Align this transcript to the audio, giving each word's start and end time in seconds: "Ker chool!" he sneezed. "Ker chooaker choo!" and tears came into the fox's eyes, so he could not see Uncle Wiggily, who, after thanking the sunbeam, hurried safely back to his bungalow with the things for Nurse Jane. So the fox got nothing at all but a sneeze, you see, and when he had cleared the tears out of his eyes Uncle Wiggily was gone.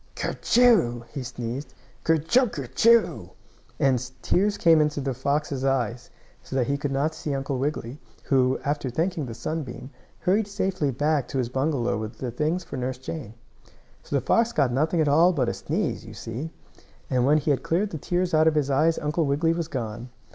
"Ker 0.15 0.33
chool!" 0.41 1.01
he 1.13 1.21
sneezed. 1.21 1.75
"Ker 2.03 2.15
chooaker 2.17 2.65
choo!" 2.73 3.29
and 3.79 4.09
tears 4.23 4.57
came 4.57 4.81
into 4.81 4.99
the 4.99 5.13
fox's 5.13 5.63
eyes, 5.63 6.09
so 6.41 6.63
he 6.63 6.75
could 6.75 6.91
not 6.91 7.13
see 7.13 7.35
Uncle 7.35 7.59
Wiggily, 7.59 7.99
who, 8.23 8.59
after 8.65 8.89
thanking 8.89 9.27
the 9.27 9.35
sunbeam, 9.35 9.91
hurried 10.21 10.47
safely 10.47 10.89
back 10.89 11.27
to 11.27 11.37
his 11.37 11.49
bungalow 11.49 11.99
with 11.99 12.17
the 12.17 12.31
things 12.31 12.63
for 12.63 12.77
Nurse 12.77 12.97
Jane. 12.97 13.35
So 14.01 14.15
the 14.15 14.25
fox 14.25 14.51
got 14.51 14.71
nothing 14.73 15.01
at 15.01 15.07
all 15.07 15.33
but 15.33 15.49
a 15.49 15.53
sneeze, 15.53 16.03
you 16.03 16.15
see, 16.15 16.49
and 17.07 17.23
when 17.23 17.37
he 17.37 17.51
had 17.51 17.61
cleared 17.61 17.91
the 17.91 17.99
tears 17.99 18.33
out 18.33 18.47
of 18.47 18.55
his 18.55 18.71
eyes 18.71 18.97
Uncle 18.97 19.27
Wiggily 19.27 19.53
was 19.53 19.67
gone. 19.67 20.09